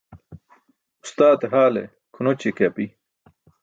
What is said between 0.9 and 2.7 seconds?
Uṣtaate haale kʰonoći ke